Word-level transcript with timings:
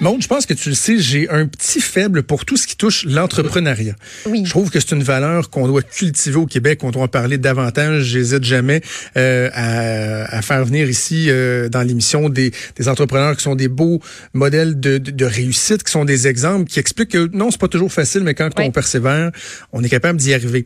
Maud, 0.00 0.22
je 0.22 0.28
pense 0.28 0.46
que 0.46 0.54
tu 0.54 0.68
le 0.68 0.74
sais, 0.74 0.98
j'ai 0.98 1.28
un 1.30 1.46
petit 1.46 1.80
faible 1.80 2.22
pour 2.22 2.44
tout 2.44 2.56
ce 2.56 2.66
qui 2.66 2.76
touche 2.76 3.04
l'entrepreneuriat. 3.04 3.94
Oui. 4.26 4.42
Je 4.44 4.50
trouve 4.50 4.70
que 4.70 4.80
c'est 4.80 4.92
une 4.92 5.02
valeur 5.02 5.50
qu'on 5.50 5.66
doit 5.66 5.82
cultiver 5.82 6.36
au 6.36 6.46
Québec, 6.46 6.82
on 6.82 6.90
doit 6.90 7.02
en 7.04 7.08
parler 7.08 7.38
davantage. 7.38 8.04
J'hésite 8.04 8.44
jamais 8.44 8.80
euh, 9.16 9.50
à, 9.52 10.36
à, 10.36 10.42
faire 10.42 10.64
venir 10.64 10.88
ici 10.88 11.26
euh, 11.28 11.68
dans 11.68 11.82
l'émission 11.82 12.28
des, 12.28 12.52
des, 12.76 12.88
entrepreneurs 12.88 13.36
qui 13.36 13.42
sont 13.42 13.54
des 13.54 13.68
beaux 13.68 14.00
modèles 14.32 14.78
de, 14.78 14.98
de, 14.98 15.10
de, 15.10 15.24
réussite, 15.24 15.82
qui 15.82 15.92
sont 15.92 16.04
des 16.04 16.26
exemples, 16.26 16.70
qui 16.70 16.78
expliquent 16.78 17.10
que 17.10 17.30
non, 17.32 17.50
c'est 17.50 17.60
pas 17.60 17.68
toujours 17.68 17.92
facile, 17.92 18.22
mais 18.22 18.34
quand 18.34 18.50
Oui. 18.58 18.64
on 18.66 18.70
persévère, 18.70 19.30
on 19.72 19.82
est 19.82 19.88
capable 19.88 20.18
d'y 20.18 20.34
arriver. 20.34 20.64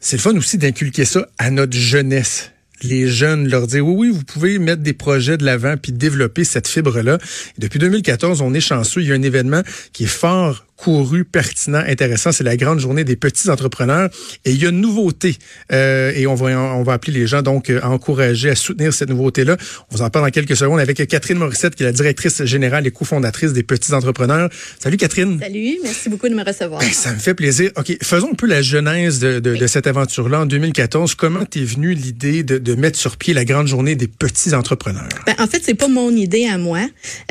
C'est 0.00 0.16
le 0.16 0.22
fun 0.22 0.36
aussi 0.36 0.58
d'inculquer 0.58 1.04
ça 1.04 1.26
à 1.38 1.50
notre 1.50 1.76
jeunesse 1.76 2.52
les 2.82 3.08
jeunes, 3.08 3.48
leur 3.48 3.66
dire 3.66 3.86
oui, 3.86 3.94
oui, 3.96 4.10
vous 4.10 4.24
pouvez 4.24 4.58
mettre 4.58 4.82
des 4.82 4.92
projets 4.92 5.36
de 5.36 5.44
l'avant 5.44 5.76
puis 5.76 5.92
développer 5.92 6.44
cette 6.44 6.68
fibre-là. 6.68 7.18
Depuis 7.58 7.78
2014, 7.78 8.40
on 8.40 8.54
est 8.54 8.60
chanceux. 8.60 9.02
Il 9.02 9.08
y 9.08 9.12
a 9.12 9.14
un 9.14 9.22
événement 9.22 9.62
qui 9.92 10.04
est 10.04 10.06
fort 10.06 10.64
couru, 10.78 11.24
pertinent, 11.24 11.82
intéressant. 11.86 12.32
C'est 12.32 12.44
la 12.44 12.56
grande 12.56 12.78
journée 12.78 13.04
des 13.04 13.16
petits 13.16 13.50
entrepreneurs. 13.50 14.08
Et 14.44 14.52
il 14.52 14.62
y 14.62 14.64
a 14.64 14.70
une 14.70 14.80
nouveauté. 14.80 15.36
Euh, 15.72 16.12
et 16.14 16.26
on 16.26 16.34
va, 16.34 16.46
on 16.58 16.82
va 16.84 16.94
appeler 16.94 17.12
les 17.12 17.26
gens 17.26 17.42
donc 17.42 17.68
à 17.70 17.90
encourager, 17.90 18.48
à 18.48 18.54
soutenir 18.54 18.94
cette 18.94 19.10
nouveauté-là. 19.10 19.56
On 19.90 19.96
vous 19.96 20.02
en 20.02 20.08
parle 20.08 20.26
dans 20.26 20.30
quelques 20.30 20.56
secondes 20.56 20.80
avec 20.80 21.06
Catherine 21.08 21.38
Morissette, 21.38 21.74
qui 21.74 21.82
est 21.82 21.86
la 21.86 21.92
directrice 21.92 22.44
générale 22.44 22.86
et 22.86 22.90
cofondatrice 22.90 23.52
des 23.52 23.64
petits 23.64 23.92
entrepreneurs. 23.92 24.48
Salut 24.80 24.96
Catherine. 24.96 25.38
Salut, 25.40 25.78
merci 25.82 26.08
beaucoup 26.08 26.28
de 26.28 26.34
me 26.34 26.44
recevoir. 26.44 26.80
Ben, 26.80 26.92
ça 26.92 27.12
me 27.12 27.18
fait 27.18 27.34
plaisir. 27.34 27.72
OK, 27.76 27.96
faisons 28.02 28.30
un 28.30 28.34
peu 28.34 28.46
la 28.46 28.62
genèse 28.62 29.18
de, 29.18 29.40
de, 29.40 29.52
oui. 29.52 29.58
de 29.58 29.66
cette 29.66 29.88
aventure-là 29.88 30.42
en 30.42 30.46
2014. 30.46 31.16
Comment 31.16 31.44
t'es 31.44 31.64
venue 31.64 31.92
l'idée 31.92 32.44
de, 32.44 32.58
de, 32.58 32.74
mettre 32.76 32.98
sur 32.98 33.16
pied 33.16 33.34
la 33.34 33.44
grande 33.44 33.66
journée 33.66 33.96
des 33.96 34.06
petits 34.06 34.54
entrepreneurs? 34.54 35.08
Ben, 35.26 35.34
en 35.40 35.48
fait, 35.48 35.60
c'est 35.64 35.74
pas 35.74 35.88
mon 35.88 36.10
idée 36.12 36.46
à 36.46 36.56
moi. 36.56 36.80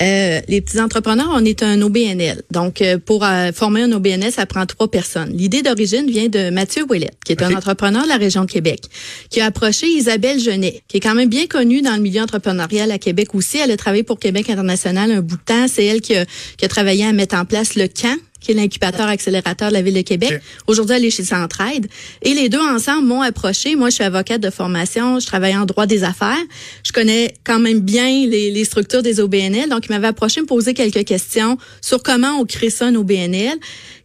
Euh, 0.02 0.42
les 0.48 0.62
petits 0.62 0.82
entrepreneurs, 0.82 1.30
on 1.34 1.46
est 1.46 1.64
un 1.64 1.82
OBNL. 1.82 2.44
Donc, 2.52 2.82
euh, 2.82 2.98
pour 2.98 3.24
euh, 3.24 3.37
former 3.54 3.84
un 3.84 3.92
OBNL, 3.92 4.32
ça 4.32 4.46
prend 4.46 4.66
trois 4.66 4.90
personnes. 4.90 5.32
L'idée 5.34 5.62
d'origine 5.62 6.10
vient 6.10 6.28
de 6.28 6.50
Mathieu 6.50 6.84
Ouellette, 6.90 7.18
qui 7.26 7.34
est 7.34 7.42
okay. 7.42 7.54
un 7.54 7.58
entrepreneur 7.58 8.04
de 8.04 8.10
la 8.10 8.18
région 8.18 8.46
de 8.46 8.52
Québec, 8.52 8.82
qui 9.30 9.42
a 9.42 9.46
approché 9.46 9.88
Isabelle 9.88 10.40
Genet, 10.40 10.82
qui 10.88 10.98
est 10.98 11.00
quand 11.00 11.16
même 11.16 11.30
bien 11.30 11.48
connue 11.48 11.82
dans 11.82 11.96
le 11.96 12.02
milieu 12.02 12.22
entrepreneurial 12.22 12.92
à 12.92 13.00
Québec 13.00 13.34
aussi. 13.34 13.58
Elle 13.58 13.72
a 13.72 13.78
travaillé 13.78 14.04
pour 14.04 14.20
Québec 14.20 14.50
International 14.50 15.12
un 15.12 15.22
bout 15.22 15.38
de 15.38 15.42
temps. 15.44 15.68
C'est 15.68 15.86
elle 15.86 16.02
qui 16.02 16.16
a, 16.16 16.26
qui 16.58 16.66
a 16.66 16.68
travaillé 16.68 17.06
à 17.06 17.14
mettre 17.14 17.36
en 17.36 17.46
place 17.46 17.76
le 17.76 17.88
camp 17.88 18.18
qui 18.48 18.54
est 18.54 18.56
l'incubateur 18.56 19.08
accélérateur 19.08 19.70
de 19.70 19.74
la 19.74 19.82
ville 19.82 19.94
de 19.94 20.02
Québec. 20.02 20.30
Okay. 20.32 20.42
Aujourd'hui, 20.68 20.96
elle 20.96 21.06
est 21.06 21.10
chez 21.10 21.26
Centraide. 21.26 21.88
Et 22.22 22.34
les 22.34 22.48
deux 22.48 22.62
ensemble 22.62 23.08
m'ont 23.08 23.22
approché. 23.22 23.76
Moi, 23.76 23.90
je 23.90 23.96
suis 23.96 24.04
avocate 24.04 24.42
de 24.42 24.50
formation. 24.50 25.20
Je 25.20 25.26
travaille 25.26 25.56
en 25.56 25.66
droit 25.66 25.86
des 25.86 26.04
affaires. 26.04 26.38
Je 26.84 26.94
connais 26.94 27.34
quand 27.44 27.60
même 27.60 27.82
bien 27.82 28.26
les, 28.26 28.52
les 28.52 28.66
structures 28.66 29.04
des 29.04 29.20
OBNL. 29.20 29.70
Donc, 29.70 29.88
ils 29.88 29.92
m'avaient 29.92 30.08
approché 30.08 30.40
me 30.42 30.46
poser 30.46 30.74
quelques 30.74 31.04
questions 31.04 31.58
sur 31.82 32.02
comment 32.02 32.40
on 32.40 32.46
crée 32.46 32.70
ça, 32.70 32.88
un 32.88 32.96
OBNL. 32.96 33.58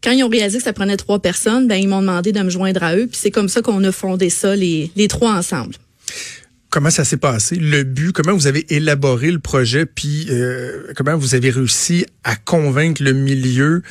Quand 0.02 0.10
ils 0.10 0.24
ont 0.24 0.28
réalisé 0.28 0.58
que 0.58 0.64
ça 0.64 0.72
prenait 0.72 0.96
trois 0.96 1.20
personnes, 1.20 1.68
ben 1.68 1.76
ils 1.76 1.88
m'ont 1.88 2.00
demandé 2.00 2.32
de 2.32 2.40
me 2.40 2.50
joindre 2.50 2.82
à 2.82 2.96
eux. 2.96 3.06
Puis 3.06 3.18
c'est 3.22 3.30
comme 3.30 3.48
ça 3.48 3.62
qu'on 3.62 3.84
a 3.84 3.92
fondé 3.92 4.28
ça, 4.28 4.56
les, 4.56 4.90
les 4.96 5.06
trois 5.06 5.32
ensemble. 5.32 5.76
Comment 6.68 6.90
ça 6.90 7.04
s'est 7.04 7.18
passé? 7.18 7.56
Le 7.56 7.84
but, 7.84 8.12
comment 8.12 8.32
vous 8.32 8.46
avez 8.46 8.64
élaboré 8.74 9.30
le 9.30 9.38
projet, 9.38 9.84
puis 9.84 10.26
euh, 10.30 10.92
comment 10.96 11.16
vous 11.16 11.34
avez 11.34 11.50
réussi 11.50 12.06
à 12.24 12.34
convaincre 12.34 13.02
le 13.02 13.12
milieu 13.12 13.82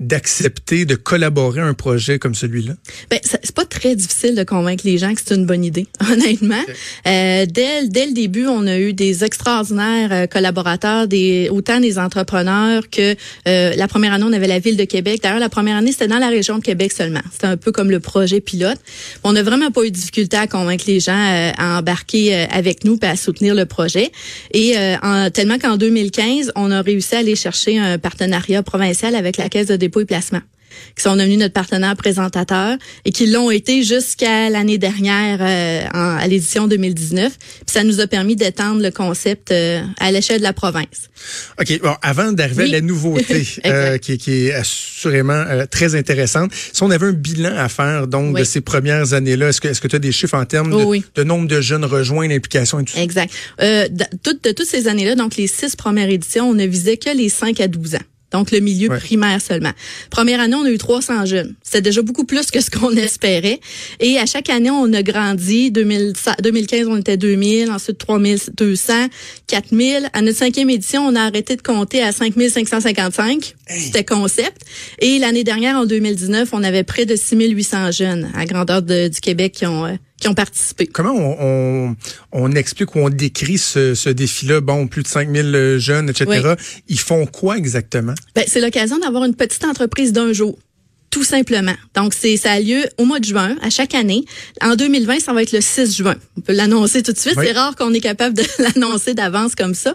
d'accepter 0.00 0.84
de 0.84 0.94
collaborer 0.94 1.60
à 1.60 1.64
un 1.64 1.74
projet 1.74 2.18
comme 2.18 2.34
celui-là? 2.34 2.74
Ben, 3.10 3.18
c'est 3.22 3.54
pas 3.54 3.64
très 3.64 3.96
difficile 3.96 4.34
de 4.36 4.44
convaincre 4.44 4.84
les 4.86 4.96
gens 4.96 5.12
que 5.12 5.20
c'est 5.24 5.34
une 5.34 5.46
bonne 5.46 5.64
idée, 5.64 5.86
honnêtement. 6.12 6.62
Okay. 6.62 6.72
Euh, 7.06 7.46
dès, 7.46 7.88
dès 7.88 8.06
le 8.06 8.12
début, 8.12 8.46
on 8.46 8.66
a 8.66 8.78
eu 8.78 8.92
des 8.92 9.24
extraordinaires 9.24 10.12
euh, 10.12 10.26
collaborateurs, 10.26 11.08
des 11.08 11.48
autant 11.50 11.80
des 11.80 11.98
entrepreneurs 11.98 12.88
que 12.90 13.16
euh, 13.48 13.74
la 13.74 13.88
première 13.88 14.12
année, 14.12 14.24
on 14.26 14.32
avait 14.32 14.46
la 14.46 14.60
ville 14.60 14.76
de 14.76 14.84
Québec. 14.84 15.20
D'ailleurs, 15.22 15.40
la 15.40 15.48
première 15.48 15.76
année, 15.76 15.90
c'était 15.90 16.06
dans 16.06 16.18
la 16.18 16.28
région 16.28 16.58
de 16.58 16.62
Québec 16.62 16.92
seulement. 16.92 17.22
C'était 17.32 17.46
un 17.46 17.56
peu 17.56 17.72
comme 17.72 17.90
le 17.90 18.00
projet 18.00 18.40
pilote. 18.40 18.78
On 19.24 19.32
n'a 19.32 19.42
vraiment 19.42 19.70
pas 19.72 19.82
eu 19.82 19.90
de 19.90 19.96
difficulté 19.96 20.36
à 20.36 20.46
convaincre 20.46 20.84
les 20.86 21.00
gens 21.00 21.12
euh, 21.12 21.50
à 21.58 21.78
embarquer 21.78 22.34
avec 22.50 22.84
nous 22.84 22.98
et 23.02 23.06
à 23.06 23.16
soutenir 23.16 23.54
le 23.54 23.66
projet. 23.66 24.12
Et 24.52 24.74
en, 25.02 25.30
tellement 25.30 25.58
qu'en 25.58 25.76
2015, 25.76 26.52
on 26.56 26.70
a 26.70 26.82
réussi 26.82 27.14
à 27.16 27.18
aller 27.18 27.36
chercher 27.36 27.78
un 27.78 27.98
partenariat 27.98 28.62
provincial 28.62 29.14
avec 29.14 29.36
la 29.36 29.48
Caisse 29.48 29.66
de 29.66 29.76
dépôt 29.88 30.00
et 30.00 30.04
placement 30.04 30.42
qui 30.96 31.02
sont 31.02 31.16
devenus 31.16 31.38
notre 31.38 31.54
partenaire 31.54 31.96
présentateur 31.96 32.76
et 33.04 33.12
qui 33.12 33.26
l'ont 33.26 33.50
été 33.50 33.82
jusqu'à 33.82 34.50
l'année 34.50 34.78
dernière 34.78 35.38
euh, 35.40 35.86
en, 35.94 36.16
à 36.16 36.26
l'édition 36.26 36.66
2019. 36.66 37.36
Puis 37.38 37.62
ça 37.66 37.84
nous 37.84 38.00
a 38.00 38.06
permis 38.06 38.36
d'étendre 38.36 38.82
le 38.82 38.90
concept 38.90 39.50
euh, 39.50 39.82
à 39.98 40.10
l'échelle 40.10 40.38
de 40.38 40.42
la 40.42 40.52
province. 40.52 41.10
OK. 41.60 41.80
Bon, 41.82 41.94
avant 42.02 42.32
d'arriver 42.32 42.64
oui. 42.64 42.70
à 42.70 42.72
la 42.72 42.80
nouveauté 42.80 43.46
euh, 43.66 43.98
qui, 43.98 44.18
qui, 44.18 44.46
est 44.46 44.54
assurément 44.54 45.44
très 45.70 45.94
intéressante, 45.94 46.52
si 46.72 46.82
on 46.82 46.90
avait 46.90 47.06
un 47.06 47.12
bilan 47.12 47.56
à 47.56 47.68
faire 47.68 48.06
donc 48.06 48.34
oui. 48.34 48.40
de 48.40 48.44
ces 48.44 48.60
premières 48.60 49.12
années-là, 49.12 49.48
est-ce 49.48 49.60
que 49.60 49.68
est-ce 49.68 49.80
que 49.80 49.88
tu 49.88 49.96
as 49.96 50.00
des 50.00 50.12
chiffres 50.12 50.36
en 50.36 50.44
termes 50.44 50.72
oh, 50.72 50.80
de, 50.80 50.84
oui. 50.84 51.04
de, 51.14 51.24
nombre 51.24 51.48
de 51.48 51.60
jeunes 51.60 51.84
rejoints, 51.84 52.28
l'implication 52.28 52.80
et 52.80 52.84
tout 52.84 52.94
ça? 52.94 53.02
Exact. 53.02 53.32
de, 53.60 53.88
de 53.88 54.52
toutes 54.52 54.66
ces 54.66 54.88
années-là, 54.88 55.14
donc 55.14 55.36
les 55.36 55.46
six 55.46 55.76
premières 55.76 56.08
éditions, 56.08 56.50
on 56.50 56.54
ne 56.54 56.66
visait 56.66 56.96
que 56.96 57.10
les 57.10 57.28
5 57.28 57.60
à 57.60 57.68
12 57.68 57.96
ans. 57.96 58.07
Donc, 58.32 58.50
le 58.50 58.60
milieu 58.60 58.88
ouais. 58.90 58.98
primaire 58.98 59.40
seulement. 59.40 59.72
Première 60.10 60.40
année, 60.40 60.54
on 60.54 60.64
a 60.64 60.70
eu 60.70 60.78
300 60.78 61.24
jeunes. 61.26 61.54
C'était 61.62 61.80
déjà 61.80 62.02
beaucoup 62.02 62.24
plus 62.24 62.50
que 62.50 62.60
ce 62.60 62.70
qu'on 62.70 62.92
espérait. 62.92 63.60
Et 64.00 64.18
à 64.18 64.26
chaque 64.26 64.50
année, 64.50 64.70
on 64.70 64.92
a 64.92 65.02
grandi. 65.02 65.70
2000, 65.70 66.12
2015, 66.42 66.88
on 66.88 66.96
était 66.96 67.16
2000. 67.16 67.70
Ensuite, 67.70 67.98
3200, 67.98 69.08
4000. 69.46 70.10
À 70.12 70.20
notre 70.22 70.38
cinquième 70.38 70.70
édition, 70.70 71.06
on 71.06 71.14
a 71.14 71.22
arrêté 71.22 71.56
de 71.56 71.62
compter 71.62 72.02
à 72.02 72.12
5555. 72.12 73.54
Hey. 73.66 73.80
C'était 73.80 74.04
concept. 74.04 74.62
Et 74.98 75.18
l'année 75.18 75.44
dernière, 75.44 75.76
en 75.76 75.86
2019, 75.86 76.50
on 76.52 76.62
avait 76.62 76.84
près 76.84 77.06
de 77.06 77.16
6800 77.16 77.92
jeunes 77.92 78.30
à 78.34 78.44
grandeur 78.44 78.82
de, 78.82 79.08
du 79.08 79.20
Québec 79.20 79.52
qui 79.52 79.66
ont... 79.66 79.98
Qui 80.20 80.28
ont 80.28 80.34
participé. 80.34 80.86
Comment 80.86 81.14
on, 81.14 81.36
on, 81.40 81.96
on 82.32 82.52
explique 82.52 82.94
ou 82.96 82.98
on 83.00 83.08
décrit 83.08 83.58
ce, 83.58 83.94
ce 83.94 84.08
défi-là? 84.08 84.60
Bon, 84.60 84.86
plus 84.88 85.02
de 85.02 85.08
5000 85.08 85.76
jeunes, 85.78 86.10
etc. 86.10 86.26
Oui. 86.28 86.38
Ils 86.88 86.98
font 87.00 87.26
quoi 87.26 87.56
exactement? 87.56 88.14
Ben, 88.34 88.44
c'est 88.46 88.60
l'occasion 88.60 88.98
d'avoir 88.98 89.24
une 89.24 89.34
petite 89.34 89.64
entreprise 89.64 90.12
d'un 90.12 90.32
jour. 90.32 90.58
Tout 91.10 91.24
simplement. 91.24 91.74
Donc, 91.94 92.12
c'est 92.12 92.36
ça 92.36 92.52
a 92.52 92.60
lieu 92.60 92.84
au 92.98 93.04
mois 93.04 93.18
de 93.18 93.24
juin, 93.24 93.56
à 93.62 93.70
chaque 93.70 93.94
année. 93.94 94.24
En 94.60 94.76
2020, 94.76 95.20
ça 95.20 95.32
va 95.32 95.42
être 95.42 95.52
le 95.52 95.60
6 95.62 95.96
juin. 95.96 96.16
On 96.36 96.42
peut 96.42 96.52
l'annoncer 96.52 97.02
tout 97.02 97.12
de 97.12 97.18
suite. 97.18 97.34
Oui. 97.36 97.46
C'est 97.46 97.52
rare 97.52 97.76
qu'on 97.76 97.94
est 97.94 98.00
capable 98.00 98.36
de 98.36 98.42
l'annoncer 98.58 99.14
d'avance 99.14 99.54
comme 99.54 99.74
ça. 99.74 99.94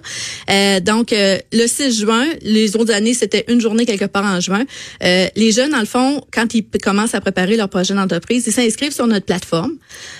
Euh, 0.49 0.79
donc, 0.79 1.13
euh, 1.13 1.37
le 1.51 1.67
6 1.67 1.99
juin, 1.99 2.25
les 2.41 2.75
autres 2.75 2.93
années, 2.93 3.13
c'était 3.13 3.45
une 3.47 3.61
journée 3.61 3.85
quelque 3.85 4.05
part 4.05 4.25
en 4.25 4.39
juin. 4.39 4.63
Euh, 5.03 5.27
les 5.35 5.51
jeunes, 5.51 5.71
dans 5.71 5.79
le 5.79 5.85
fond, 5.85 6.25
quand 6.33 6.55
ils 6.55 6.65
commencent 6.81 7.15
à 7.15 7.21
préparer 7.21 7.57
leur 7.57 7.69
projet 7.69 7.93
d'entreprise, 7.93 8.45
ils 8.47 8.53
s'inscrivent 8.53 8.93
sur 8.93 9.05
notre 9.05 9.25
plateforme. 9.25 9.73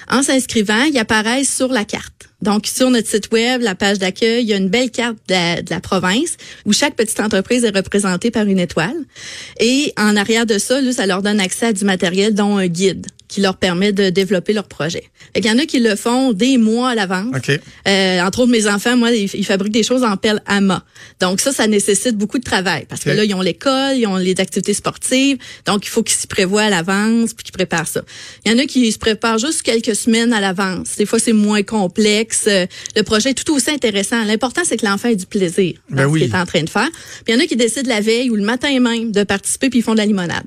En 0.10 0.22
s'inscrivant, 0.22 0.84
ils 0.84 0.98
apparaissent 1.00 1.54
sur 1.54 1.70
la 1.70 1.86
carte. 1.86 2.30
Donc, 2.44 2.68
sur 2.68 2.90
notre 2.90 3.08
site 3.08 3.31
web, 3.31 3.62
la 3.62 3.74
page 3.74 4.00
d'accueil, 4.00 4.44
il 4.44 4.50
y 4.50 4.54
a 4.54 4.58
une 4.58 4.68
belle 4.68 4.92
carte 4.92 5.16
de 5.30 5.70
la, 5.70 5.80
province 5.80 6.36
où 6.66 6.74
chaque 6.74 6.96
petite 6.96 7.20
entreprise 7.22 7.64
est 7.64 7.76
représentée 7.76 8.31
par 8.31 8.46
une 8.46 8.59
étoile. 8.59 8.98
Et 9.59 9.94
en 9.98 10.18
arrière 10.18 10.46
de 10.46 10.58
ça, 10.58 10.81
là, 10.81 10.92
ça 10.92 11.06
leur 11.06 11.22
donne 11.22 11.40
accès 11.40 11.68
à 11.68 11.74
du 11.74 11.86
matériel, 11.86 12.34
dont 12.34 12.58
un 12.58 12.68
guide 12.68 13.08
qui 13.33 13.41
leur 13.41 13.57
permet 13.57 13.91
de 13.94 14.11
développer 14.11 14.53
leur 14.53 14.67
projet. 14.67 15.05
Il 15.35 15.44
y 15.44 15.49
en 15.49 15.57
a 15.57 15.66
qui 15.66 15.79
le 15.79 15.95
font 15.95 16.33
des 16.33 16.59
mois 16.59 16.89
à 16.89 16.95
l'avance. 16.95 17.35
Okay. 17.35 17.59
Euh, 17.88 18.21
entre 18.21 18.41
autres, 18.41 18.51
mes 18.51 18.67
enfants, 18.67 18.95
moi, 18.95 19.09
ils, 19.09 19.27
ils, 19.33 19.44
fabriquent 19.44 19.73
des 19.73 19.81
choses 19.81 20.03
en 20.03 20.17
pelle 20.17 20.39
AMA. 20.45 20.85
Donc 21.19 21.41
ça, 21.41 21.51
ça 21.51 21.66
nécessite 21.66 22.16
beaucoup 22.16 22.38
de 22.38 22.44
travail 22.44 22.85
parce 22.88 23.01
okay. 23.01 23.09
que 23.09 23.16
là, 23.16 23.25
ils 23.25 23.33
ont 23.33 23.41
l'école, 23.41 23.97
ils 23.97 24.05
ont 24.05 24.17
les 24.17 24.35
activités 24.39 24.75
sportives. 24.75 25.39
Donc, 25.65 25.83
il 25.88 25.89
faut 25.89 26.03
qu'ils 26.03 26.15
s'y 26.15 26.27
prévoient 26.27 26.62
à 26.62 26.69
l'avance 26.69 27.33
puis 27.33 27.44
qu'ils 27.44 27.53
préparent 27.53 27.88
ça. 27.88 28.03
Il 28.45 28.51
y 28.51 28.56
en 28.56 28.59
a 28.59 28.65
qui 28.68 28.91
se 28.91 29.00
préparent 29.00 29.39
juste 29.39 29.63
quelques 29.63 29.95
semaines 29.95 30.31
à 30.31 30.39
l'avance. 30.39 30.95
Des 30.95 31.07
fois, 31.07 31.18
c'est 31.18 31.33
moins 31.33 31.63
complexe. 31.63 32.47
Le 32.47 33.01
projet 33.01 33.31
est 33.31 33.44
tout 33.44 33.51
aussi 33.51 33.71
intéressant. 33.71 34.24
L'important, 34.25 34.62
c'est 34.63 34.77
que 34.77 34.86
l'enfant 34.86 35.09
ait 35.09 35.15
du 35.15 35.25
plaisir 35.25 35.74
dans 35.89 35.95
ben 35.95 36.03
ce 36.03 36.07
oui. 36.09 36.21
qu'il 36.21 36.31
est 36.31 36.38
en 36.38 36.45
train 36.45 36.62
de 36.62 36.69
faire. 36.69 36.91
Puis 37.25 37.33
il 37.33 37.33
y 37.33 37.36
en 37.36 37.44
a 37.44 37.47
qui 37.47 37.56
décident 37.56 37.89
la 37.89 38.01
veille 38.01 38.29
ou 38.29 38.36
le 38.36 38.44
matin 38.44 38.79
même 38.79 39.12
de 39.12 39.24
participer 39.24 39.71
puis 39.71 39.79
ils 39.79 39.83
font 39.83 39.94
de 39.94 39.97
la 39.97 40.06
limonade. 40.06 40.45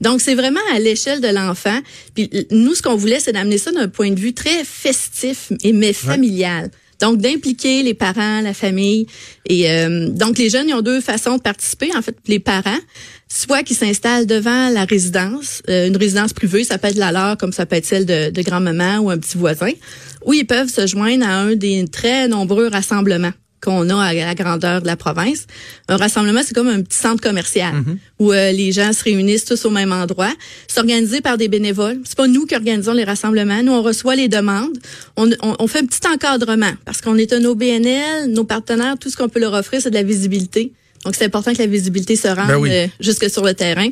Donc, 0.00 0.20
c'est 0.20 0.34
vraiment 0.34 0.60
à 0.74 0.78
l'échelle 0.78 1.20
de 1.20 1.28
l'enfant. 1.28 1.78
Puis 2.14 2.30
nous, 2.50 2.74
ce 2.74 2.82
qu'on 2.82 2.96
voulait, 2.96 3.20
c'est 3.20 3.32
d'amener 3.32 3.58
ça 3.58 3.72
d'un 3.72 3.88
point 3.88 4.10
de 4.10 4.18
vue 4.18 4.34
très 4.34 4.64
festif 4.64 5.52
et 5.62 5.72
mais 5.72 5.92
familial. 5.92 6.64
Ouais. 6.64 6.70
Donc, 7.00 7.18
d'impliquer 7.18 7.82
les 7.82 7.94
parents, 7.94 8.40
la 8.40 8.54
famille. 8.54 9.06
Et 9.46 9.70
euh, 9.70 10.08
donc, 10.08 10.36
les 10.36 10.50
jeunes, 10.50 10.68
ils 10.68 10.74
ont 10.74 10.82
deux 10.82 11.00
façons 11.00 11.36
de 11.36 11.42
participer. 11.42 11.90
En 11.96 12.02
fait, 12.02 12.16
les 12.26 12.40
parents, 12.40 12.78
soit 13.28 13.62
qui 13.62 13.74
s'installent 13.74 14.26
devant 14.26 14.68
la 14.70 14.84
résidence, 14.84 15.62
euh, 15.68 15.86
une 15.86 15.96
résidence 15.96 16.32
privée, 16.32 16.64
ça 16.64 16.76
peut 16.76 16.88
être 16.88 16.96
la 16.96 17.12
leur, 17.12 17.36
comme 17.36 17.52
ça 17.52 17.66
peut 17.66 17.76
être 17.76 17.86
celle 17.86 18.04
de, 18.04 18.30
de 18.30 18.42
grand-maman 18.42 18.98
ou 18.98 19.10
un 19.10 19.18
petit 19.18 19.38
voisin, 19.38 19.70
ou 20.24 20.32
ils 20.32 20.46
peuvent 20.46 20.70
se 20.70 20.86
joindre 20.88 21.24
à 21.24 21.34
un 21.34 21.54
des 21.54 21.86
très 21.86 22.26
nombreux 22.26 22.66
rassemblements 22.68 23.32
qu'on 23.60 23.88
a 23.90 23.96
à 24.02 24.12
la 24.14 24.34
grandeur 24.34 24.80
de 24.82 24.86
la 24.86 24.96
province. 24.96 25.46
Un 25.88 25.96
rassemblement, 25.96 26.40
c'est 26.44 26.54
comme 26.54 26.68
un 26.68 26.82
petit 26.82 26.98
centre 26.98 27.20
commercial 27.22 27.74
Mm-hmm. 27.74 27.96
où 28.20 28.32
euh, 28.32 28.52
les 28.52 28.72
gens 28.72 28.92
se 28.92 29.02
réunissent 29.04 29.44
tous 29.44 29.64
au 29.64 29.70
même 29.70 29.92
endroit. 29.92 30.32
C'est 30.68 30.78
organisé 30.80 31.20
par 31.20 31.36
des 31.38 31.48
bénévoles. 31.48 31.98
C'est 32.04 32.16
pas 32.16 32.26
nous 32.28 32.46
qui 32.46 32.54
organisons 32.54 32.92
les 32.92 33.04
rassemblements. 33.04 33.62
Nous, 33.62 33.72
on 33.72 33.82
reçoit 33.82 34.16
les 34.16 34.28
demandes. 34.28 34.76
On, 35.16 35.28
on, 35.42 35.56
on 35.58 35.66
fait 35.66 35.80
un 35.80 35.86
petit 35.86 36.06
encadrement 36.06 36.72
parce 36.84 37.00
qu'on 37.00 37.16
est 37.16 37.32
un 37.32 37.44
OBNL, 37.44 38.26
nos 38.30 38.44
partenaires, 38.44 38.96
tout 38.98 39.10
ce 39.10 39.16
qu'on 39.16 39.28
peut 39.28 39.40
leur 39.40 39.54
offrir, 39.54 39.80
c'est 39.82 39.90
de 39.90 39.94
la 39.94 40.02
visibilité. 40.02 40.72
Donc, 41.04 41.14
c'est 41.14 41.24
important 41.24 41.52
que 41.52 41.58
la 41.58 41.66
visibilité 41.66 42.16
se 42.16 42.28
rende 42.28 42.48
Ben 42.48 42.56
oui. 42.56 42.70
euh, 42.72 42.86
jusque 43.00 43.28
sur 43.30 43.44
le 43.44 43.54
terrain. 43.54 43.88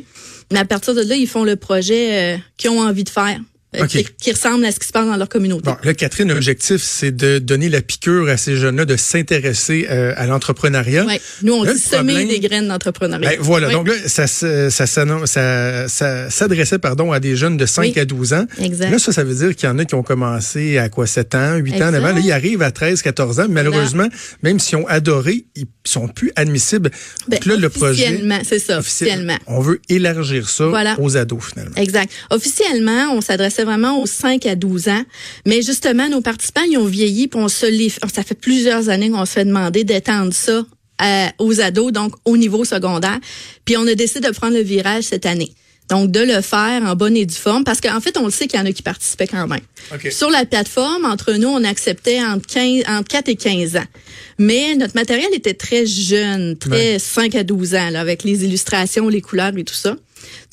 Mais 0.51 0.59
à 0.59 0.65
partir 0.65 0.93
de 0.93 1.01
là, 1.01 1.15
ils 1.15 1.27
font 1.27 1.43
le 1.43 1.55
projet 1.55 2.35
euh, 2.35 2.37
qu'ils 2.57 2.69
ont 2.69 2.81
envie 2.81 3.03
de 3.03 3.09
faire, 3.09 3.39
euh, 3.83 3.85
qui, 3.87 4.05
qui 4.21 4.31
ressemble 4.31 4.65
à 4.65 4.71
ce 4.71 4.79
qui 4.79 4.87
se 4.87 4.91
passe 4.91 5.05
dans 5.07 5.15
leur 5.17 5.29
communauté. 5.29 5.63
Bon, 5.65 5.75
là, 5.83 5.93
Catherine, 5.93 6.29
l'objectif, 6.29 6.81
c'est 6.81 7.11
de 7.15 7.39
donner 7.39 7.69
la 7.69 7.81
piqûre 7.81 8.27
à 8.29 8.37
ces 8.37 8.55
jeunes-là, 8.55 8.85
de 8.85 8.95
s'intéresser 8.95 9.87
euh, 9.89 10.13
à 10.17 10.25
l'entrepreneuriat. 10.27 11.05
Ouais. 11.05 11.19
Nous, 11.43 11.53
on 11.53 11.63
Là, 11.63 11.73
dit 11.73 11.79
semer 11.79 12.13
problème- 12.13 12.27
des 12.29 12.39
graines 12.39 12.67
d'entrepreneuriat. 12.67 13.29
Ben, 13.31 13.37
voilà. 13.39 13.67
Oui. 13.67 13.73
Donc 13.73 13.87
là, 13.87 13.93
ça, 14.05 14.27
ça, 14.27 14.69
s'annonce- 14.87 15.31
ça, 15.31 15.87
ça 15.87 16.29
s'adressait 16.29 16.79
pardon 16.79 17.11
à 17.11 17.19
des 17.19 17.35
jeunes 17.35 17.57
de 17.57 17.65
5 17.65 17.81
Oui. 17.95 17.99
à 17.99 18.05
12 18.05 18.33
ans. 18.33 18.45
Exact. 18.61 18.89
Là, 18.91 18.99
ça, 18.99 19.11
ça 19.11 19.23
veut 19.23 19.35
dire 19.35 19.55
qu'il 19.55 19.67
y 19.67 19.71
en 19.71 19.77
a 19.79 19.85
qui 19.85 19.95
ont 19.95 20.03
commencé 20.03 20.77
à 20.77 20.89
quoi 20.89 21.07
7 21.07 21.35
ans, 21.35 21.55
8 21.55 21.73
ans, 21.73 21.75
Exact. 21.75 21.91
9 21.91 22.03
ans. 22.05 22.13
Là, 22.15 22.19
ils 22.23 22.31
arrivent 22.31 22.61
à 22.61 22.71
13, 22.71 23.01
14 23.01 23.39
ans. 23.39 23.47
Malheureusement, 23.49 24.07
même 24.43 24.59
s'ils 24.59 24.77
ont 24.77 24.87
adoré, 24.87 25.45
ils 25.55 25.65
sont 25.85 26.07
plus 26.07 26.31
admissibles. 26.35 26.89
Ben, 27.27 27.37
Donc 27.37 27.45
là, 27.45 27.55
le 27.55 27.69
projet. 27.69 28.03
officiellement, 28.03 28.39
c'est 28.43 28.59
ça, 28.59 28.79
officiel- 28.79 29.09
officiellement. 29.09 29.37
On 29.47 29.59
veut 29.61 29.79
élargir 29.89 30.49
ça 30.49 30.65
Voilà. 30.67 30.95
aux 30.99 31.17
ados, 31.17 31.43
finalement. 31.43 31.75
Exact. 31.75 32.11
Officiellement, 32.29 33.13
on 33.13 33.21
s'adressait 33.21 33.63
vraiment 33.67 34.01
aux 34.01 34.07
5 34.07 34.45
à 34.47 34.55
12 34.55 34.87
ans, 34.87 35.03
mais 35.45 35.61
justement, 35.61 36.09
nos 36.09 36.21
participants, 36.21 36.63
ils 36.67 36.77
ont 36.77 36.85
vieilli, 36.85 37.27
puis 37.27 37.39
on 37.39 37.47
se 37.47 37.65
les, 37.67 37.89
ça 37.89 38.23
fait 38.23 38.33
plusieurs 38.39 38.89
années 38.89 39.09
qu'on 39.11 39.25
se 39.25 39.33
fait 39.33 39.45
demander 39.45 39.83
d'étendre 39.83 40.33
ça 40.33 40.65
à- 40.97 41.31
aux 41.37 41.61
ados, 41.61 41.91
donc 41.91 42.13
au 42.25 42.37
niveau 42.37 42.65
secondaire. 42.65 43.19
Puis 43.65 43.77
on 43.77 43.85
a 43.85 43.93
décidé 43.93 44.27
de 44.27 44.33
prendre 44.33 44.55
le 44.55 44.63
virage 44.63 45.03
cette 45.03 45.25
année. 45.27 45.51
Donc, 45.89 46.11
de 46.11 46.19
le 46.19 46.41
faire 46.41 46.81
en 46.83 46.95
bonne 46.97 47.15
et 47.15 47.25
due 47.25 47.33
forme, 47.33 47.63
parce 47.63 47.79
qu'en 47.79 48.01
fait, 48.01 48.17
on 48.17 48.25
le 48.25 48.29
sait 48.31 48.47
qu'il 48.47 48.59
y 48.59 48.61
en 48.61 48.65
a 48.65 48.73
qui 48.73 48.81
participaient 48.83 49.25
quand 49.27 49.47
même. 49.47 49.61
Sur 50.11 50.29
la 50.29 50.43
plateforme, 50.43 51.05
entre 51.05 51.31
nous, 51.33 51.47
on 51.47 51.63
acceptait 51.63 52.21
entre, 52.21 52.45
15, 52.45 52.83
entre 52.89 53.07
4 53.07 53.29
et 53.29 53.35
15 53.37 53.77
ans. 53.77 53.85
Mais 54.37 54.75
notre 54.75 54.95
matériel 54.95 55.29
était 55.33 55.53
très 55.53 55.85
jeune, 55.85 56.57
très 56.57 56.93
Ouais. 56.95 56.99
5 56.99 57.35
à 57.35 57.43
12 57.45 57.73
ans, 57.75 57.89
là, 57.91 58.01
avec 58.01 58.25
les 58.25 58.43
illustrations, 58.43 59.07
les 59.07 59.21
couleurs 59.21 59.53
et 59.57 59.63
tout 59.63 59.73
ça. 59.73 59.95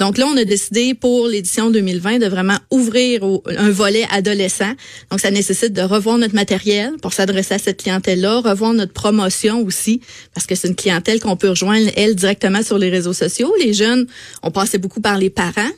Donc 0.00 0.18
là, 0.18 0.26
on 0.26 0.36
a 0.36 0.44
décidé 0.44 0.94
pour 0.94 1.28
l'édition 1.28 1.70
2020 1.70 2.18
de 2.18 2.26
vraiment 2.26 2.58
ouvrir 2.70 3.22
au- 3.22 3.42
un 3.46 3.70
volet 3.70 4.04
adolescent. 4.10 4.72
Donc, 5.10 5.20
ça 5.20 5.30
nécessite 5.30 5.72
de 5.72 5.82
revoir 5.82 6.18
notre 6.18 6.34
matériel 6.34 6.92
pour 7.00 7.12
s'adresser 7.12 7.54
à 7.54 7.58
cette 7.58 7.82
clientèle-là, 7.82 8.40
revoir 8.40 8.72
notre 8.74 8.92
promotion 8.92 9.62
aussi, 9.64 10.00
parce 10.34 10.46
que 10.46 10.54
c'est 10.54 10.68
une 10.68 10.74
clientèle 10.76 11.20
qu'on 11.20 11.36
peut 11.36 11.50
rejoindre, 11.50 11.90
elle, 11.96 12.14
directement 12.14 12.62
sur 12.62 12.78
les 12.78 12.90
réseaux 12.90 13.12
sociaux. 13.12 13.52
Les 13.60 13.72
jeunes, 13.72 14.06
on 14.42 14.50
passait 14.50 14.78
beaucoup 14.78 15.00
par 15.00 15.16
les 15.18 15.30
parents, 15.30 15.70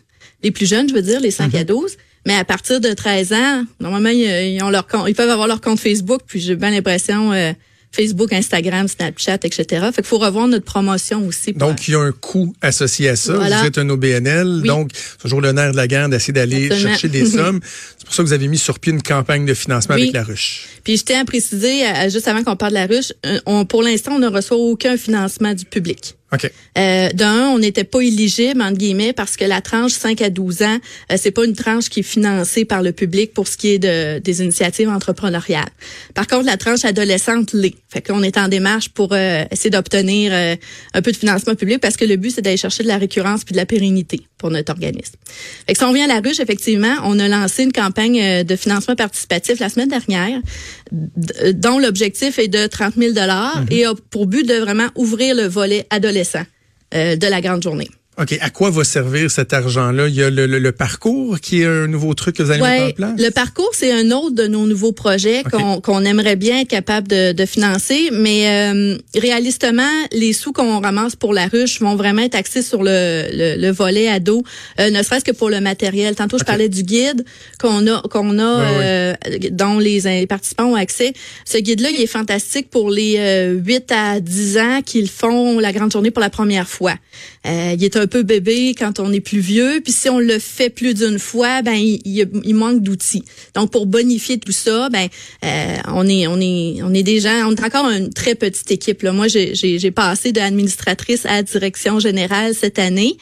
les 0.43 0.51
plus 0.51 0.67
jeunes, 0.67 0.89
je 0.89 0.95
veux 0.95 1.03
dire, 1.03 1.21
les 1.21 1.31
5 1.31 1.55
à 1.55 1.65
12. 1.65 1.97
Mais 2.27 2.35
à 2.35 2.45
partir 2.45 2.81
de 2.81 2.89
13 2.93 3.33
ans, 3.33 3.65
normalement, 3.81 4.09
ils, 4.09 4.55
ils 4.57 4.63
ont 4.63 4.71
leur 4.71 4.87
compte, 4.87 5.05
ils 5.09 5.15
peuvent 5.15 5.31
avoir 5.31 5.47
leur 5.47 5.61
compte 5.61 5.79
Facebook, 5.79 6.23
puis 6.27 6.41
j'ai 6.41 6.57
bien 6.57 6.71
l'impression... 6.71 7.33
euh, 7.33 7.53
Facebook, 7.97 8.33
Instagram, 8.33 8.87
Snapchat, 8.89 9.39
etc. 9.43 9.65
Fait 9.87 9.93
qu'il 9.97 10.05
faut 10.05 10.19
revoir 10.19 10.47
notre 10.49 10.65
promotion 10.65 11.27
aussi. 11.27 11.53
pour- 11.53 11.67
Donc, 11.69 11.89
il 11.89 11.93
y 11.93 11.95
a 11.95 12.01
un 12.01 12.13
coût 12.13 12.55
associé 12.61 13.09
à 13.09 13.17
ça. 13.17 13.35
Voilà. 13.35 13.61
Vous 13.61 13.67
êtes 13.67 13.79
un 13.79 13.89
OBNL, 13.89 14.61
Oui. 14.63 14.69
donc 14.69 14.91
c'est 14.95 15.19
toujours 15.19 15.41
le 15.41 15.53
nerf 15.53 15.73
de 15.73 15.77
la 15.77 15.89
guerre 15.89 16.09
d'essayer 16.09 16.33
d'aller 16.35 16.69
chercher 16.77 17.09
des 17.09 17.25
sommes. 17.37 17.61
C'est 17.99 18.05
pour 18.07 18.15
ça 18.15 18.23
que 18.23 18.29
vous 18.29 18.33
avez 18.35 18.49
mis 18.49 18.59
sur 18.59 18.79
pied 18.79 18.93
une 18.93 19.03
campagne 19.03 19.47
de 19.47 19.55
financement 19.55 19.95
Oui. 19.97 20.03
avec 20.03 20.15
la 20.15 20.23
ruche. 20.25 20.67
Puis 20.85 20.99
je 20.99 21.05
tiens 21.05 21.23
à 21.23 21.25
préciser, 21.25 21.83
juste 22.11 22.29
avant 22.29 22.45
qu'on 22.45 22.57
parle 22.57 22.73
de 22.73 22.79
la 22.79 22.87
ruche, 22.87 23.13
euh, 23.25 23.39
on, 23.47 23.65
pour 23.65 23.83
l'instant, 23.83 24.13
on 24.17 24.19
ne 24.21 24.29
reçoit 24.29 24.57
aucun 24.57 24.97
financement 24.97 25.55
du 25.55 25.65
public. 25.65 26.15
OK. 26.33 26.51
Euh, 26.77 27.11
D'un, 27.11 27.49
on 27.51 27.59
n'était 27.59 27.85
pas 27.85 28.01
éligible, 28.01 28.61
entre 28.61 28.79
guillemets, 28.79 29.13
parce 29.13 29.37
que 29.37 29.45
la 29.45 29.61
tranche 29.61 29.93
5 29.93 30.21
à 30.23 30.31
12 30.31 30.63
ans, 30.63 30.79
euh, 31.13 31.17
c'est 31.17 31.31
pas 31.31 31.45
une 31.45 31.55
tranche 31.55 31.89
qui 31.89 32.01
est 32.01 32.03
financée 32.03 32.65
par 32.65 32.83
le 32.83 32.93
public 32.93 33.33
pour 33.33 33.47
ce 33.47 33.57
qui 33.57 33.69
est 33.69 33.79
de, 33.79 34.19
des 34.19 34.43
initiatives 34.43 34.89
entrepreneuriales. 34.89 35.69
Par 36.15 36.27
contre, 36.27 36.47
la 36.47 36.57
tranche 36.57 36.85
adolescente 36.85 37.53
l'est. 37.53 37.77
Fait 37.89 38.03
que 38.03 38.13
là, 38.13 38.19
on 38.19 38.23
est 38.25 38.39
en 38.39 38.49
démarche 38.49 38.89
pour 38.89 39.13
euh, 39.13 39.45
essayer 39.53 39.71
d'obtenir 39.71 40.33
euh, 40.35 40.57
un 40.95 41.03
peu 41.03 41.13
de 41.13 41.17
financement 41.17 41.55
public 41.55 41.79
parce 41.81 41.97
que 41.97 42.05
le 42.05 42.17
but, 42.17 42.31
c'est 42.31 42.43
d'aller 42.43 42.57
chercher 42.57 42.83
de 42.83 42.89
la 42.89 42.99
récurrence 42.99 43.45
puis 43.45 43.53
de 43.53 43.59
la 43.59 43.67
pérennité 43.67 44.21
pour 44.39 44.51
notre 44.51 44.73
organisme. 44.73 45.15
Fait 45.67 45.73
que 45.73 45.79
si 45.79 45.85
on 45.85 45.93
vient 45.93 46.05
à 46.05 46.15
la 46.15 46.21
ruche, 46.21 46.41
effectivement, 46.41 46.95
on 47.05 47.19
a 47.19 47.29
lancé 47.29 47.65
une 47.65 47.73
campagne 47.73 48.21
euh, 48.21 48.45
de 48.45 48.57
financement 48.57 48.95
participatif 48.95 49.61
la 49.61 49.69
semaine 49.69 49.89
dernière, 49.89 50.41
dont 51.55 51.79
l'objectif 51.79 52.39
est 52.39 52.49
de 52.49 52.67
30 52.67 52.95
000 52.97 53.15
et 53.71 53.85
a 53.85 53.95
pour 54.11 54.27
but 54.27 54.47
de 54.47 54.55
vraiment 54.55 54.89
ouvrir 54.95 55.35
le 55.35 55.47
volet 55.47 55.87
adolescent 55.91 56.45
euh, 56.95 57.17
de 57.17 57.27
la 57.27 57.41
grande 57.41 57.63
journée. 57.63 57.89
OK. 58.19 58.37
À 58.41 58.51
quoi 58.51 58.71
va 58.71 58.83
servir 58.85 59.31
cet 59.31 59.53
argent-là? 59.53 60.09
Il 60.09 60.15
y 60.15 60.23
a 60.23 60.31
le, 60.31 60.47
le- 60.47 60.59
le 60.59 60.73
parcours 60.73 61.39
qui 61.41 61.63
est 61.63 61.67
un 61.67 61.87
nouveau 61.87 62.15
truc 62.15 62.37
que 62.37 62.43
vous 62.43 62.51
allez 62.51 62.63
mettre 62.63 62.83
en 62.83 62.87
Ouais, 62.87 62.93
place? 62.95 63.21
le 63.21 63.31
parcours, 63.31 63.71
c'est 63.75 63.93
un 63.93 64.11
autre 64.11 64.35
de 64.35 64.47
nos 64.47 64.67
nouveaux 64.67 64.93
projets 64.93 65.41
OK. 65.41 65.51
qu'on 65.51 65.81
qu'on 65.83 66.05
aimerait 66.05 66.37
bien 66.37 66.61
être 66.61 66.69
capable 66.69 67.09
de, 67.09 67.33
de 67.33 67.47
financer, 67.47 68.09
mais 68.13 68.49
euh, 68.73 68.97
réalistement, 69.15 69.83
les 70.13 70.33
sous 70.33 70.53
qu'on 70.53 70.81
ramasse 70.81 71.15
pour 71.15 71.35
la 71.35 71.47
ruche 71.47 71.81
vont 71.81 71.95
vraiment 71.97 72.23
être 72.23 72.35
axés 72.35 72.63
sur 72.63 72.83
le, 72.83 73.27
le, 73.33 73.61
le 73.61 73.71
volet 73.71 74.09
ado, 74.09 74.43
euh, 74.81 74.91
ne 74.91 75.03
serait-ce 75.03 75.25
que 75.25 75.33
pour 75.33 75.51
le 75.51 75.61
matériel. 75.61 76.15
Tantôt, 76.15 76.39
je 76.39 76.45
parlais 76.45 76.69
du 76.71 76.83
guide 76.85 77.25
qu'on 77.61 77.87
a, 77.87 78.01
qu'on 78.11 78.39
a, 78.39 78.57
Ouais, 78.57 78.65
euh, 78.83 79.15
dont 79.51 79.79
les, 79.79 80.01
les 80.01 80.27
participants 80.27 80.67
ont 80.67 80.75
accès. 80.75 81.13
Ce 81.45 81.59
guide-là, 81.59 81.91
il 81.91 82.01
est 82.01 82.07
fantastique 82.07 82.71
pour 82.71 82.91
les 82.91 83.17
euh, 83.19 83.55
8 83.63 83.93
à 83.93 84.21
10 84.21 84.59
ans 84.59 84.81
qui 84.85 85.07
font 85.07 85.59
la 85.59 85.73
grande 85.73 85.93
journée 85.93 86.11
pour 86.11 86.23
la 86.23 86.31
première 86.31 86.69
fois. 86.69 86.95
Euh, 87.47 87.75
il 87.77 87.85
est 87.85 87.97
un 87.97 88.06
peu 88.07 88.23
bébé 88.23 88.75
quand 88.79 89.01
on 89.01 89.13
est 89.13 89.21
plus 89.21 89.41
vieux, 89.41 89.81
puis 89.83 89.93
si 89.93 90.09
on 90.09 90.19
le 90.19 90.39
fait 90.39 90.71
plus 90.71 90.95
d'une 90.95 91.19
fois, 91.19 91.63
ben 91.63 91.75
il, 91.75 92.01
il- 92.05 92.29
il 92.45 92.55
manque 92.55 92.83
d'outils. 92.83 93.25
Donc 93.55 93.71
pour 93.71 93.87
bonifier 93.87 94.39
tout 94.39 94.53
ça, 94.53 94.89
ben 94.91 95.09
euh, 95.45 95.77
on 95.89 96.07
est 96.09 96.27
on 96.27 96.41
est 96.41 96.83
on 96.83 96.93
est 96.95 97.21
gens, 97.21 97.49
on 97.49 97.55
est 97.55 97.65
encore 97.65 97.89
une 97.91 98.11
très 98.13 98.35
petite 98.35 98.71
équipe. 98.71 99.03
Là. 99.03 99.13
Moi, 99.13 99.29
j'ai 99.29 99.55
j'ai 99.55 99.91
passé 99.91 100.33
de 100.33 100.41
administratrice 100.41 101.25
à 101.27 101.43
direction 101.43 101.99
générale 102.01 102.55
cette 102.55 102.79
année. 102.79 103.17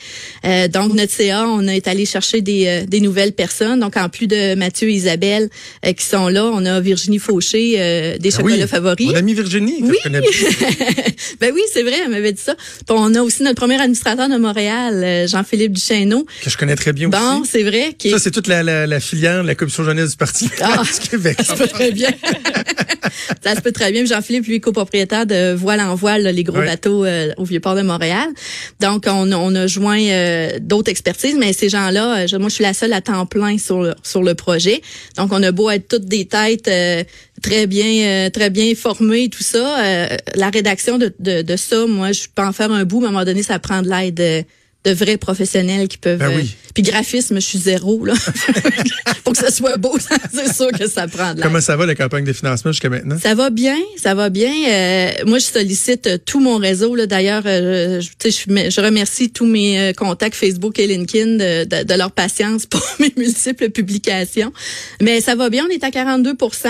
Euh, 0.44 0.69
donc 0.69 0.94
notre 0.94 1.12
CA, 1.12 1.46
on 1.48 1.66
a 1.69 1.75
été 1.75 1.90
allé 1.90 2.06
chercher 2.06 2.40
des 2.40 2.66
euh, 2.66 2.87
des 2.87 3.00
nouvelles 3.00 3.32
personnes. 3.32 3.80
Donc 3.80 3.96
en 3.96 4.08
plus 4.08 4.26
de 4.26 4.54
Mathieu 4.54 4.88
et 4.88 4.94
Isabelle 4.94 5.48
euh, 5.87 5.92
qui 5.92 6.04
sont 6.04 6.28
là, 6.28 6.46
on 6.52 6.64
a 6.66 6.80
Virginie 6.80 7.19
Fauché 7.19 7.75
euh, 7.78 8.19
des 8.19 8.30
Ah 8.34 8.37
chocolats 8.38 8.56
oui, 8.56 8.69
favoris. 8.69 9.06
Mon 9.08 9.14
amie 9.14 9.34
Virginie, 9.34 9.80
que 9.80 9.87
Oui. 9.87 9.96
je 9.98 10.02
connais 10.02 10.20
bien. 10.20 10.30
ben 11.40 11.52
oui, 11.54 11.60
c'est 11.72 11.82
vrai, 11.82 11.94
elle 12.04 12.10
m'avait 12.10 12.32
dit 12.32 12.42
ça. 12.42 12.54
Puis 12.56 12.84
on 12.90 13.14
a 13.14 13.20
aussi 13.22 13.42
notre 13.42 13.56
premier 13.56 13.75
administrateur 13.80 14.28
de 14.28 14.37
Montréal, 14.37 14.74
euh, 14.93 15.26
Jean-Philippe 15.26 15.73
Duchesneau. 15.73 16.26
que 16.43 16.50
je 16.50 16.56
connais 16.59 16.76
très 16.76 16.93
bien 16.93 17.09
Bon, 17.09 17.40
aussi. 17.40 17.50
c'est 17.52 17.62
vrai. 17.62 17.95
Qui 17.99 18.09
est- 18.09 18.11
Ça, 18.12 18.19
c'est 18.19 18.31
toute 18.31 18.47
la, 18.47 18.62
la, 18.62 18.87
la 18.87 19.00
filière, 19.00 19.43
la 19.43 19.54
commission 19.54 19.85
jeunesse 19.85 20.11
du 20.12 20.16
Parti 20.16 20.49
Ah. 20.61 20.83
du 21.02 21.09
Québec. 21.09 21.38
Ça 21.43 21.54
se 21.57 21.62
peut 21.62 21.69
très 21.69 21.93
bien. 21.93 22.11
ça 23.43 23.54
se 23.54 23.61
peut 23.61 23.73
très 23.73 23.93
bien. 23.93 24.04
Jean-Philippe, 24.04 24.47
lui, 24.47 24.61
copropriétaire 24.61 25.26
de 25.26 25.52
Voile 25.54 25.81
en 25.81 25.95
Voile, 25.95 26.23
là, 26.23 26.33
les 26.33 26.45
gros 26.45 26.59
Ouais. 26.59 26.66
bateaux 26.66 27.04
euh, 27.04 27.33
au 27.37 27.45
Vieux-Port 27.45 27.75
de 27.75 27.83
Montréal. 27.83 28.28
Donc, 28.81 29.04
on, 29.07 29.31
a- 29.33 29.37
on 29.37 29.54
a 29.54 29.66
joint 29.66 30.00
euh, 30.00 30.59
d'autres 30.61 30.90
expertises, 30.90 31.37
mais 31.38 31.52
ces 31.52 31.69
gens-là, 31.69 32.19
euh, 32.23 32.26
je- 32.26 32.37
moi, 32.37 32.49
je 32.49 32.54
suis 32.54 32.64
la 32.64 32.75
seule 32.75 32.93
à 32.93 33.00
temps 33.00 33.26
plein 33.26 33.59
sur 33.59 33.83
le, 33.83 33.95
sur 34.02 34.23
le 34.23 34.35
projet. 34.35 34.81
Donc, 35.16 35.33
on 35.33 35.43
a 35.43 35.52
beau 35.52 35.71
être 35.71 35.88
toutes 35.88 36.07
des 36.07 36.26
têtes 36.26 36.69
euh, 36.69 37.02
très 37.43 37.66
bien 37.66 38.26
euh, 38.26 38.31
très 38.31 38.50
bien 38.50 38.75
formées, 38.75 39.28
tout 39.28 39.43
ça. 39.43 39.85
euh, 39.85 40.09
la 40.35 40.50
rédaction 40.50 40.99
de, 40.99 41.12
de, 41.19 41.43
de 41.43 41.57
ça, 41.57 41.87
moi, 41.87 42.12
je 42.12 42.23
peux 42.35 42.43
en 42.43 42.52
faire 42.52 42.71
un 42.73 42.85
bout, 42.85 43.00
mais 43.00 43.07
à 43.07 43.09
un 43.11 43.12
moment 43.12 43.25
donné, 43.25 43.43
ça 43.43 43.59
prend 43.59 43.83
de 43.83 43.88
l'aide. 43.88 44.47
De 44.85 44.93
vrais 44.93 45.17
professionnels 45.17 45.88
qui 45.88 45.99
peuvent. 45.99 46.19
Ben 46.19 46.31
euh, 46.31 46.37
oui. 46.37 46.55
puis 46.75 46.83
graphisme, 46.83 47.37
je 47.37 47.47
suis 47.47 47.59
zéro 47.59 48.05
là. 48.05 48.14
Pour 49.25 49.33
que 49.33 49.38
ça 49.38 49.50
soit 49.50 49.79
beau, 49.79 49.97
c'est 50.33 50.53
sûr 50.53 50.71
que 50.73 50.87
ça 50.87 51.09
prend 51.09 51.35
de. 51.35 51.41
Comment 51.41 51.61
ça 51.61 51.76
va, 51.76 51.87
la 51.87 51.95
campagne 51.95 52.25
de 52.25 52.33
financement 52.33 52.73
jusqu'à 52.73 52.91
maintenant? 52.91 53.17
Ça 53.19 53.35
va 53.35 53.49
bien, 53.49 53.79
ça 53.97 54.14
va 54.14 54.29
bien. 54.29 54.53
Euh, 54.69 55.11
moi, 55.26 55.38
je 55.38 55.45
sollicite 55.45 56.07
euh, 56.07 56.19
tout 56.19 56.41
mon 56.41 56.59
réseau. 56.59 56.95
Là. 56.95 57.07
D'ailleurs, 57.07 57.45
euh, 57.47 58.00
je, 58.00 58.29
je, 58.29 58.81
remercie 58.81 59.31
tous 59.31 59.47
mes 59.47 59.93
contacts 59.97 60.35
Facebook 60.35 60.79
et 60.79 60.87
LinkedIn 60.87 61.37
de, 61.37 61.64
de- 61.64 61.85
de 61.85 61.95
leur 61.95 62.12
patience 62.12 62.67
pour 62.67 62.83
mes 63.00 63.12
multiples 63.17 63.71
publications. 63.71 64.53
Mais 65.00 65.23
ça 65.23 65.35
va 65.35 65.49
bien, 65.49 65.64
on 65.67 65.73
est 65.73 65.83
à 65.83 65.91
42% 65.91 66.69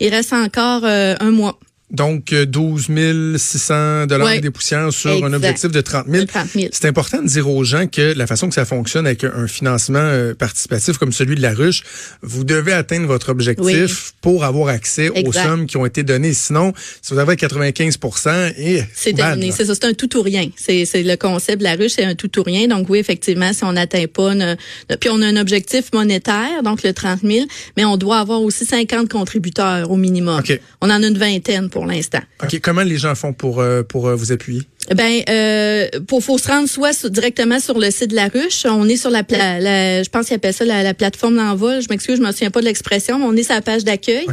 Il 0.00 0.08
reste 0.10 0.32
encore 0.32 0.84
un 0.84 1.30
mois. 1.30 1.58
Donc, 1.92 2.32
euh, 2.32 2.46
12 2.46 2.88
600 3.36 4.06
dollars 4.06 4.40
des 4.40 4.50
poussières 4.50 4.92
sur 4.92 5.24
un 5.24 5.32
objectif 5.32 5.70
de 5.70 5.80
30 5.80 6.06
000. 6.08 6.24
De 6.24 6.28
30 6.28 6.48
000. 6.48 6.66
C'est 6.72 6.86
important 6.88 7.22
de 7.22 7.28
dire 7.28 7.48
aux 7.48 7.62
gens 7.62 7.86
que 7.86 8.12
la 8.16 8.26
façon 8.26 8.48
que 8.48 8.54
ça 8.54 8.64
fonctionne 8.64 9.06
avec 9.06 9.22
un 9.22 9.46
financement 9.46 10.00
euh, 10.00 10.34
participatif 10.34 10.98
comme 10.98 11.12
celui 11.12 11.36
de 11.36 11.42
la 11.42 11.54
ruche, 11.54 11.82
vous 12.22 12.42
devez 12.42 12.72
atteindre 12.72 13.06
votre 13.06 13.28
objectif 13.28 13.64
Oui. 13.64 13.86
pour 14.20 14.44
avoir 14.44 14.68
accès 14.68 15.10
aux 15.10 15.32
sommes 15.32 15.66
qui 15.66 15.76
ont 15.76 15.86
été 15.86 16.02
données. 16.02 16.32
Sinon, 16.32 16.72
si 17.02 17.14
vous 17.14 17.20
avez 17.20 17.36
95% 17.36 18.52
et 18.58 18.82
C'est 18.94 19.12
bad, 19.12 19.26
terminé. 19.38 19.52
C'est 19.52 19.66
ça, 19.66 19.74
c'est 19.74 19.84
un 19.84 19.92
tout 19.94 20.16
ou 20.16 20.22
rien. 20.22 20.48
C'est 20.56 20.84
c'est 20.86 21.02
le 21.04 21.16
concept 21.16 21.58
de 21.58 21.64
la 21.64 21.74
ruche, 21.76 21.92
c'est 21.96 22.04
un 22.04 22.14
tout 22.16 22.36
ou 22.38 22.42
rien. 22.42 22.66
Donc 22.66 22.88
oui, 22.90 22.98
effectivement, 22.98 23.52
si 23.52 23.62
on 23.64 23.72
n'atteint 23.72 24.06
pas, 24.12 24.34
ne- 24.34 24.54
ne- 24.90 24.96
puis 24.96 25.08
on 25.10 25.22
a 25.22 25.26
un 25.26 25.36
objectif 25.36 25.92
monétaire, 25.92 26.62
donc 26.64 26.82
le 26.82 26.92
30 26.92 27.20
000, 27.22 27.46
mais 27.76 27.84
on 27.84 27.96
doit 27.96 28.18
avoir 28.18 28.42
aussi 28.42 28.64
50 28.64 29.08
contributeurs 29.08 29.90
au 29.90 29.96
minimum. 29.96 30.40
OK. 30.40 30.60
On 30.80 30.90
en 30.90 31.02
a 31.02 31.06
une 31.06 31.18
vingtaine 31.18 31.70
pour 31.70 31.75
l'instant. 31.84 32.20
OK. 32.42 32.60
Comment 32.60 32.82
les 32.82 32.96
gens 32.96 33.14
font 33.14 33.32
pour, 33.32 33.60
euh, 33.60 33.82
pour 33.82 34.08
vous 34.16 34.32
appuyer? 34.32 34.62
Ben, 34.94 35.22
euh, 35.28 35.88
pour 36.06 36.22
faut 36.22 36.38
se 36.38 36.48
rendre 36.48 36.68
soit 36.68 37.06
directement 37.08 37.58
sur 37.58 37.78
le 37.78 37.90
site 37.90 38.10
de 38.10 38.14
la 38.14 38.28
ruche. 38.28 38.64
On 38.66 38.88
est 38.88 38.96
sur 38.96 39.10
la, 39.10 39.22
la 39.28 40.02
je 40.02 40.08
pense 40.08 40.26
qu'ils 40.26 40.36
appellent 40.36 40.54
ça 40.54 40.64
la, 40.64 40.94
plateforme 40.94 41.36
d'envol. 41.36 41.82
Je 41.82 41.88
m'excuse, 41.88 42.16
je 42.16 42.22
me 42.22 42.30
souviens 42.30 42.50
pas 42.50 42.60
de 42.60 42.66
l'expression, 42.66 43.18
mais 43.18 43.24
on 43.24 43.34
est 43.34 43.42
sur 43.42 43.54
la 43.54 43.62
page 43.62 43.84
d'accueil. 43.84 44.26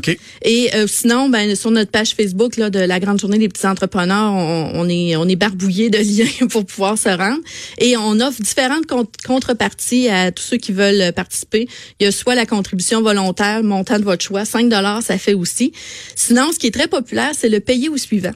Et 0.43 0.69
euh, 0.75 0.85
sinon, 0.87 1.29
ben 1.29 1.55
sur 1.55 1.71
notre 1.71 1.91
page 1.91 2.13
Facebook 2.13 2.57
là 2.57 2.69
de 2.69 2.79
la 2.79 2.99
grande 2.99 3.19
journée 3.19 3.37
des 3.37 3.49
petits 3.49 3.65
entrepreneurs, 3.65 4.31
on, 4.33 4.87
est 4.89 5.15
on 5.15 5.27
est 5.27 5.35
barbouillé 5.35 5.89
de 5.89 5.97
liens 5.97 6.47
pour 6.47 6.65
pouvoir 6.65 6.97
se 6.97 7.09
rendre. 7.09 7.41
Et 7.79 7.97
on 7.97 8.19
offre 8.19 8.41
différentes 8.41 8.85
contreparties 9.25 10.09
à 10.09 10.31
tous 10.31 10.43
ceux 10.43 10.57
qui 10.57 10.71
veulent 10.71 11.11
participer. 11.13 11.67
Il 11.99 12.05
y 12.05 12.07
a 12.07 12.11
soit 12.11 12.35
la 12.35 12.45
contribution 12.45 13.01
volontaire, 13.01 13.63
montant 13.63 13.97
de 13.97 14.03
votre 14.03 14.23
choix, 14.23 14.45
5 14.45 14.69
dollars, 14.69 15.01
ça 15.01 15.17
fait 15.17 15.33
aussi. 15.33 15.71
Sinon, 16.15 16.51
ce 16.53 16.59
qui 16.59 16.67
est 16.67 16.71
très 16.71 16.87
populaire, 16.87 17.31
c'est 17.37 17.49
le 17.49 17.59
payer 17.59 17.89
au 17.89 17.97
suivant. 17.97 18.33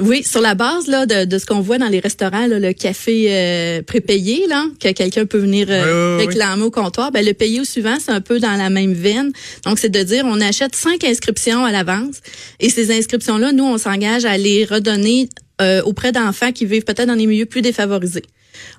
Oui, 0.00 0.22
sur 0.22 0.40
la 0.40 0.54
base 0.54 0.86
là 0.86 1.06
de, 1.06 1.24
de 1.24 1.38
ce 1.38 1.46
qu'on 1.46 1.60
voit 1.60 1.78
dans 1.78 1.88
les 1.88 2.00
restaurants, 2.00 2.46
là, 2.46 2.58
le 2.58 2.72
café 2.72 3.26
euh, 3.28 3.82
prépayé, 3.82 4.46
là, 4.48 4.66
que 4.80 4.92
quelqu'un 4.92 5.26
peut 5.26 5.38
venir 5.38 5.66
euh, 5.70 6.18
réclamer 6.18 6.62
au 6.62 6.70
comptoir, 6.70 7.10
ben 7.12 7.24
le 7.24 7.32
payer 7.32 7.60
au 7.60 7.64
suivant, 7.64 7.96
c'est 8.00 8.12
un 8.12 8.20
peu 8.20 8.38
dans 8.38 8.56
la 8.56 8.70
même 8.70 8.92
veine. 8.92 9.32
Donc 9.64 9.78
c'est 9.78 9.88
de 9.88 10.02
dire 10.02 10.24
on 10.26 10.40
achète 10.40 10.74
cinq 10.74 11.04
inscriptions 11.04 11.64
à 11.64 11.72
l'avance 11.72 12.16
et 12.60 12.68
ces 12.68 12.96
inscriptions 12.96 13.38
là, 13.38 13.52
nous 13.52 13.64
on 13.64 13.78
s'engage 13.78 14.24
à 14.24 14.36
les 14.36 14.64
redonner 14.64 15.28
euh, 15.60 15.82
auprès 15.82 16.12
d'enfants 16.12 16.52
qui 16.52 16.66
vivent 16.66 16.84
peut-être 16.84 17.08
dans 17.08 17.16
des 17.16 17.26
milieux 17.26 17.46
plus 17.46 17.62
défavorisés. 17.62 18.24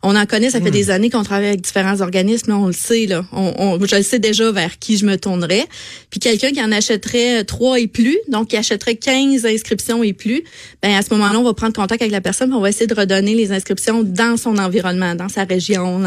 On 0.01 0.15
en 0.15 0.25
connaît, 0.25 0.49
ça 0.49 0.61
fait 0.61 0.69
hmm. 0.69 0.73
des 0.73 0.89
années 0.89 1.09
qu'on 1.09 1.23
travaille 1.23 1.47
avec 1.47 1.61
différents 1.61 2.01
organismes, 2.01 2.51
on 2.53 2.67
le 2.67 2.73
sait 2.73 3.05
là. 3.05 3.25
On, 3.31 3.79
je 3.83 3.95
le 3.95 4.03
sais 4.03 4.19
déjà 4.19 4.51
vers 4.51 4.79
qui 4.79 4.97
je 4.97 5.05
me 5.05 5.17
tournerais. 5.17 5.65
Puis 6.09 6.19
quelqu'un 6.19 6.51
qui 6.51 6.61
en 6.61 6.71
achèterait 6.71 7.43
trois 7.43 7.79
et 7.79 7.87
plus, 7.87 8.17
donc 8.27 8.49
qui 8.49 8.57
achèterait 8.57 8.95
15 8.95 9.45
inscriptions 9.45 10.03
et 10.03 10.13
plus, 10.13 10.43
ben 10.81 10.93
à 10.95 11.01
ce 11.01 11.13
moment-là, 11.13 11.39
on 11.39 11.43
va 11.43 11.53
prendre 11.53 11.73
contact 11.73 12.01
avec 12.01 12.11
la 12.11 12.21
personne, 12.21 12.53
on 12.53 12.59
va 12.59 12.69
essayer 12.69 12.87
de 12.87 12.95
redonner 12.95 13.35
les 13.35 13.51
inscriptions 13.51 14.03
dans 14.03 14.37
son 14.37 14.57
environnement, 14.57 15.15
dans 15.15 15.29
sa 15.29 15.43
région, 15.43 15.99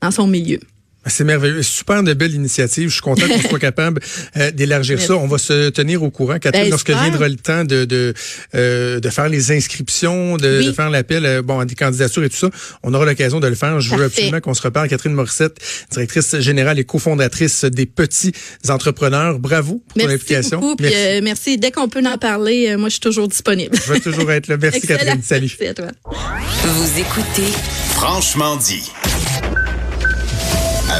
dans 0.00 0.10
son 0.10 0.26
milieu. 0.26 0.60
C'est 1.06 1.24
merveilleux. 1.24 1.62
Super 1.62 2.02
de 2.02 2.12
belle 2.12 2.34
initiative. 2.34 2.88
Je 2.88 2.94
suis 2.94 3.02
content 3.02 3.26
qu'on 3.26 3.48
soit 3.48 3.58
capable 3.70 4.00
euh, 4.36 4.50
d'élargir 4.50 5.00
ça. 5.00 5.14
On 5.14 5.26
va 5.26 5.38
se 5.38 5.70
tenir 5.70 6.02
au 6.02 6.10
courant, 6.10 6.38
Catherine, 6.38 6.64
ben, 6.64 6.70
lorsque 6.70 6.90
viendra 6.90 7.28
le 7.28 7.36
temps 7.36 7.64
de 7.64 7.84
de, 7.84 8.12
euh, 8.54 9.00
de 9.00 9.08
faire 9.08 9.28
les 9.28 9.50
inscriptions, 9.50 10.36
de, 10.36 10.62
de 10.62 10.72
faire 10.72 10.90
l'appel 10.90 11.24
euh, 11.24 11.42
bon, 11.42 11.58
à 11.58 11.64
des 11.64 11.74
candidatures 11.74 12.24
et 12.24 12.28
tout 12.28 12.36
ça. 12.36 12.50
On 12.82 12.92
aura 12.92 13.06
l'occasion 13.06 13.40
de 13.40 13.46
le 13.46 13.54
faire. 13.54 13.80
Je 13.80 13.94
veux 13.94 14.04
absolument 14.04 14.40
qu'on 14.40 14.54
se 14.54 14.62
reparle. 14.62 14.88
Catherine 14.88 15.14
Morissette, 15.14 15.58
directrice 15.90 16.38
générale 16.40 16.78
et 16.78 16.84
cofondatrice 16.84 17.64
des 17.64 17.86
petits 17.86 18.32
entrepreneurs. 18.68 19.38
Bravo 19.38 19.82
pour. 19.88 19.96
Merci. 19.96 20.34
merci. 20.80 21.22
merci. 21.22 21.58
Dès 21.58 21.70
qu'on 21.70 21.88
peut 21.88 22.04
en 22.06 22.18
parler, 22.18 22.76
moi, 22.76 22.88
je 22.88 22.94
suis 22.94 23.00
toujours 23.00 23.28
disponible. 23.28 23.76
Je 23.86 23.92
vais 23.92 24.00
toujours 24.00 24.30
être 24.32 24.48
là. 24.48 24.56
Merci, 24.60 24.80
Catherine. 24.86 25.22
Salut. 25.22 25.56
Merci 25.58 25.66
à 25.66 25.74
toi. 25.74 25.86
Vous 26.04 27.00
écoutez 27.00 27.50
Franchement 27.94 28.56
dit. 28.56 28.90